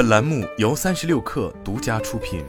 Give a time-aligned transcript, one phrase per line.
[0.00, 2.42] 本栏目由三十六氪独家出品。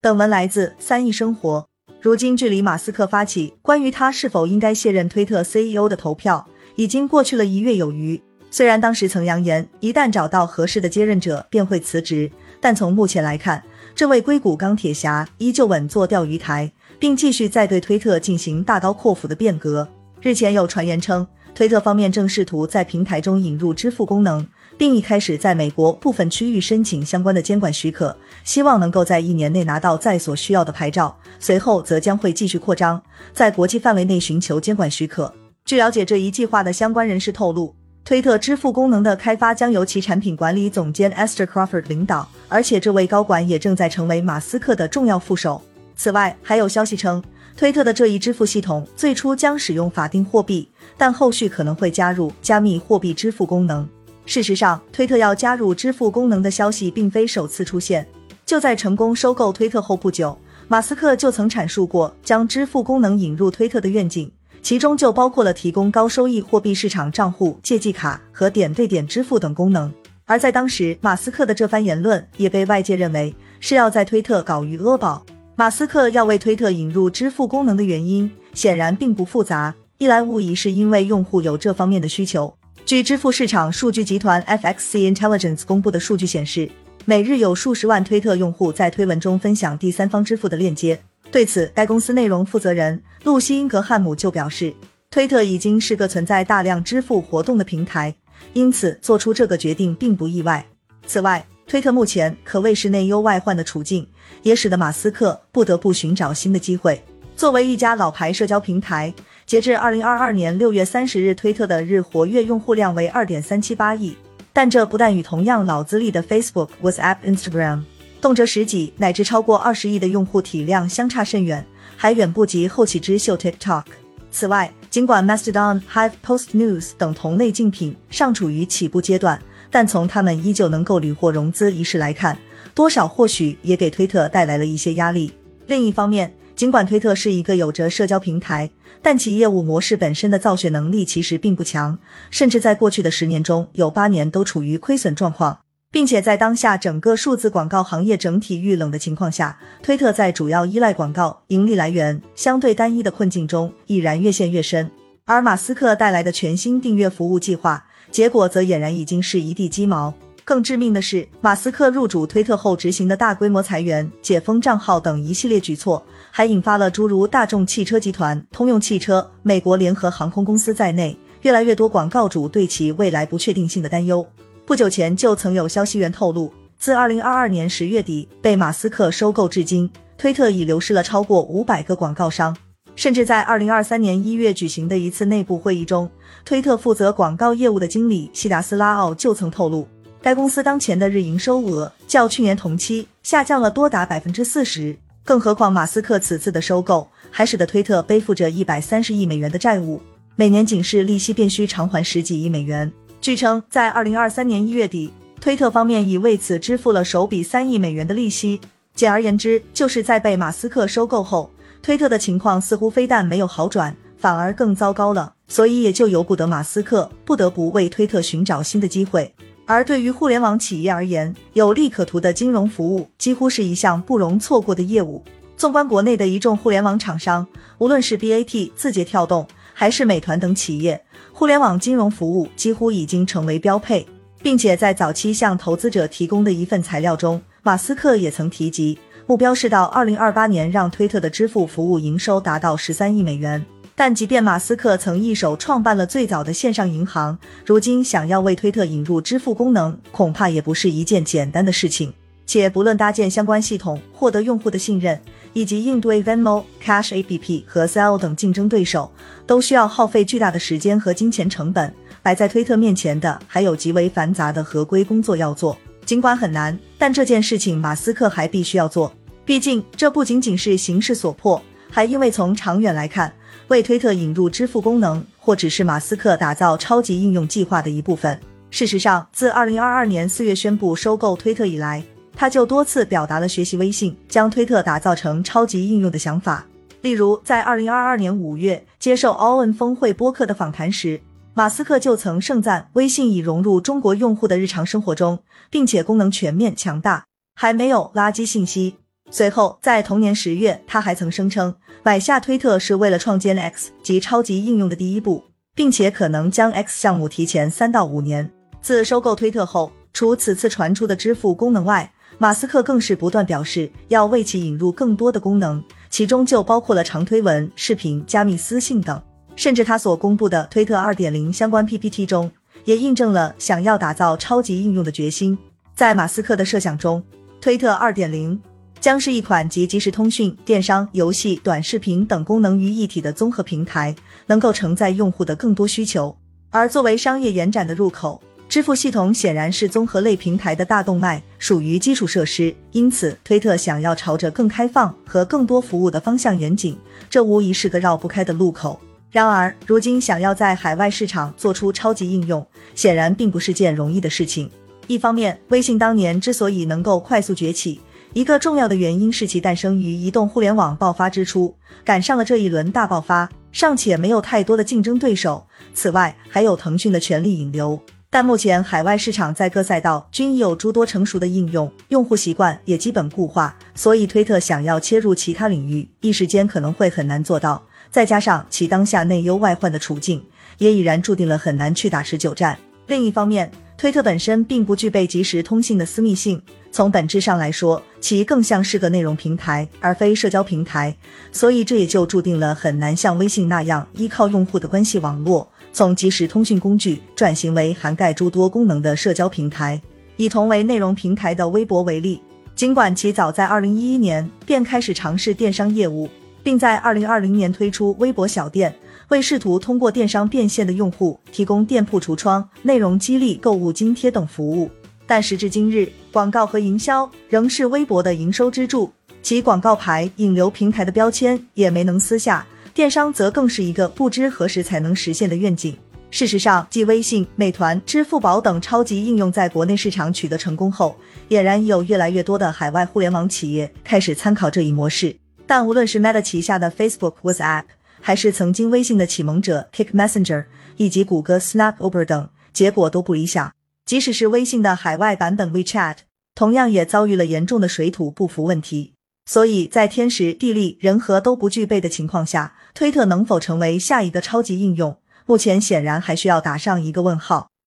[0.00, 1.66] 本文来自三亿生活。
[2.00, 6.46] 如今，距离马斯克发起关于他是否应该卸任推特 CEO 的投票，
[6.76, 8.22] 已经过去了一月有余。
[8.48, 12.30] 虽然当时曾扬言，一旦找到合适的接任者便会辞职，
[12.60, 13.60] 但从目前来看，
[13.92, 19.88] 这位硅谷钢铁侠依旧稳坐钓鱼台，并继续在对推特进行大刀阔斧的变革。
[20.22, 24.46] 日前有传言称，推特方面正试图在平台中引入支付功能。
[24.80, 31.14] 并已开始在美国部分区域申请相关的监管许可，希望能够在一年内拿到在所需要的牌照。
[31.38, 33.02] 随后则将会继续扩张，
[33.34, 35.30] 在国际范围内寻求监管许可。
[35.66, 45.60] 据了解，这一计划的相关人士透露，推特支付功能的开发将由其产品管理总监 Esther Crawford 领导，而且这位高管也正在成为马斯克的重要副手。
[45.94, 47.22] 此外，还有消息称，
[47.56, 53.86] 推特的这一支付系统最初将使用法定货币，但后续可能会加入加密货币支付功能。
[54.24, 58.06] 事实上，推特要加入支付功能的消息并非首次出现。
[58.46, 60.38] 就在成功收购推特后不久，
[60.68, 64.30] 马斯克就曾阐述过将支付功能引入推特的愿景，
[64.62, 69.92] 其中就包括了提供高收益货币市场账户、借记卡和点对点支付等功能。
[70.26, 75.24] 而在当时，马斯克的这番言论也被外界认为是要在推特搞余额宝。
[75.60, 82.56] 马斯克要为推特引入支付功能的原因显然并不复杂，一来无疑是因为用户有这方面的需求。
[82.86, 86.70] 据支付市场数据集团 FXC Intelligence 公布的数据显示，
[87.04, 90.98] 每日有数十万推特用户在推文中分享第三方支付的链接。
[91.30, 94.72] 对此，该公司内容负责人露西·英格汉姆就表示，
[95.10, 98.14] 推特已经是个存在大量支付活动的平台，
[98.54, 100.64] 因此做出这个决定并不意外。
[101.06, 104.04] 此外，推特目前可谓是内忧外患的处境，
[104.42, 107.00] 也使得马斯克不得不寻找新的机会。
[107.36, 109.14] 作为一家老牌社交平台。
[109.46, 114.16] 截至二零二二年六月三十日，推特的日活跃用户量为二点三七八亿，
[114.52, 117.82] 但这不但与同样老资历的 Facebook、WhatsApp、Instagram
[118.20, 121.64] 动辄十几乃至超过二十亿的用户体量相差甚远，
[121.96, 123.84] 还远不及后起之秀 TikTok。
[124.32, 132.36] 此外，尽管 Mastodon、Hive、Post News 等同类竞品尚处于起步阶段，但从他们依旧能够屡获融资一事来看，
[132.74, 135.32] 多少或许也给推特带来了一些压力。
[135.66, 138.70] 另一方面，尽管推特是一个有着社交平台，
[139.00, 141.98] 但其业务模式本身的造血能力其实并不强，
[142.30, 145.60] 甚至在过去的十年中有八年都处于亏损状况，
[145.90, 154.90] 并且在当下整个数字广告行业整体遇冷的情况下，推特在主要依赖广告盈利来源相对单一的困境中已然越陷越深。
[155.24, 160.12] 而马斯克带来的全新订阅服务计划，结果则俨然已经是一地鸡毛。
[160.42, 174.26] 更致命的是，马斯克入主推特后执行的大规模裁员、解封账号等一系列举措，还引发了诸如大众汽车集团、通用汽车、美国联合航空公司在内越来越多广告主对其未来不确定性的担忧。
[174.66, 179.88] 不久前就曾有消息源透露，自二零二二年十月底被马斯克收购至今，
[180.18, 182.56] 推特已流失了超过五百个广告商。
[183.00, 186.06] 甚至在二零二三年一月举行的一次内部会议中，
[186.44, 189.88] 推特负责广告业务的经理希达斯拉奥就曾透露。
[190.20, 194.94] 该公司当前的日营收额较去年同期下降了多达百分之四十，
[195.24, 199.98] 更何况马斯克此次的收购还使得推特背负着一百三十亿美元的债务，
[200.36, 202.92] 每年仅是利息便需偿还十几亿美元。
[203.22, 205.10] 据称，在二零二三年一月底，
[205.40, 208.60] 推特方面已为此支付了首笔三亿美元的利息。
[209.00, 211.50] 简而言之，就是在被马斯克收购后，
[211.80, 215.32] 推特的情况似乎非但没有好转，反而更糟糕了。
[215.48, 219.34] 所以也就由不得马斯克不得不为推特寻找新的机会。
[219.64, 225.24] 而对于互联网企业而言，有利可图的金融服务几乎是一项不容错过的业务。
[225.56, 227.46] 纵观国内的一众互联网厂商，
[227.78, 231.02] 无论是 BAT、字节跳动，还是美团等企业，
[231.32, 234.06] 互联网金融服务几乎已经成为标配。
[234.42, 243.64] 并且在早期向投资者提供的一份材料中，马斯克也曾提及，目标是到二零二八年让推特的支付服务营收达到十三亿美元。
[243.94, 252.10] 但即便马斯克曾一手创办了最早的线上银行，如今想要为推特引入支付功能，恐怕也不是一件简单的事情。
[252.46, 255.20] 且不论搭建相关系统、获得用户的信任，
[255.52, 259.12] 以及应对 Venmo、Cash App 和 s e l l 等竞争对手，
[259.46, 261.94] 都需要耗费巨大的时间和金钱成本。
[262.22, 265.76] 摆在推特面前的，还有极为繁杂的合规工作要做。
[266.04, 269.12] 尽管很难，但这件事情马斯克还必须要做。
[269.44, 273.32] 毕竟，这不仅仅是形势所迫，还因为从长远来看。
[273.68, 278.36] 为推特引入支付功能，或只是马斯克打造超级应用计划的一部分。
[278.68, 282.02] 事实上，自二零二二年四月宣布收购推特以来，
[282.34, 286.66] 他就多次表达了学习微信将推特打造成超级应用的想法。
[287.02, 291.20] 例如，在二零二二年五月接受 All In 峰会播客的访谈时，
[291.52, 298.96] 马斯克就曾盛赞微信已融入中国用户的日常生活中，并且功能全面强大，还没有垃圾信息。
[299.30, 305.44] 随后，在同年十月，他还曾声称买下推特是为了创建 X 及超级应用的第一步，
[305.74, 308.50] 并且可能将 X 项目提前三到五年。
[308.80, 319.20] 自收购推特后，除此次传出的支付功能外，马斯克更是不断表示要为其引入更多的功能，其中就包括了长推文、视频、加密私信等。
[319.56, 322.50] 甚至他所公布的推特二点零相关 PPT 中，
[322.84, 325.56] 也印证了想要打造超级应用的决心。
[325.94, 327.22] 在马斯克的设想中，
[327.60, 328.58] 推特二点零
[329.00, 334.14] 将是一款集即时通讯、电商、游戏、短视频等功能于一体的综合平台，
[334.46, 336.34] 能够承载用户的更多需求。
[336.70, 342.74] 而作为商业延展的入口，支付系统显然是综合类平台的大动脉，属于基础设施。
[342.92, 346.96] 因此，推特想要朝着更开放和更多服务的方向演进，
[347.28, 349.00] 这无疑是个绕不开的路口。
[349.30, 352.66] 然而，如今想要在海外市场做出超级应用，
[352.96, 354.68] 显然并不是件容易的事情。
[355.06, 358.00] 一方面，微信当年之所以能够快速崛起，
[358.32, 361.72] 一个重要的原因是其诞生于移动互联网爆发之初，
[362.04, 365.64] 赶上了这一轮大爆发，尚且没有太多的竞争对手。
[365.94, 368.00] 此外，还有腾讯的全力引流。
[368.32, 377.82] 但目前海外市场在各赛道均已有诸多成熟的应用，用户习惯也基本固化，所以推特想要切入其他领域，一时间可能会很难做到。
[378.10, 380.42] 再加上其当下内忧外患的处境，
[380.78, 382.76] 也已然注定了很难去打持久战。
[383.06, 386.60] 另一方面，推特本身并不具备即时通信的私密性，
[386.90, 391.14] 从本质上来说，其更像是个内容平台，而非社交平台。
[391.52, 400.00] 所以这也就注定了很难像微信那样依靠用户的关系网络，从即时通讯工具转型为涵盖诸多功能的社交平台。
[400.36, 402.40] 以同为内容平台的微博为例，
[402.74, 406.28] 尽管其早在二零一一年便开始尝试电商业务。
[406.62, 408.94] 并在二零二零年推出微博小店，
[409.28, 414.90] 为试图通过电商变现的用户提供店铺橱窗、内容激励、购物津贴等服务。
[415.26, 419.12] 但时至今日，广告和营销仍是微博的营收支柱，
[419.42, 422.66] 其广告牌、引流平台的标签也没能撕下。
[422.92, 425.96] 电商则更是一个不知何时才能实现的愿景。
[426.32, 431.16] 事实上，继微信、美团、支付宝等超级应用在国内市场取得成功后，
[431.48, 435.34] 俨然有越来越多的海外互联网企业开始参考这一模式。
[435.70, 437.84] 但无论是 Meta 旗下的 Facebook WhatsApp，
[438.20, 440.64] 还是曾经微信的启蒙者 Kick Messenger，
[440.96, 443.72] 以及谷歌 Snap Uber 等，结果都不理想。
[444.04, 446.16] 即使是微信的海外版本 WeChat，
[446.56, 449.12] 同样也遭遇了严重的水土不服问题。
[449.46, 457.69] 所以在天时地利人和都不具备的情况下，推特能否成为下一个超级应用，目前显然还需要打上一个问号。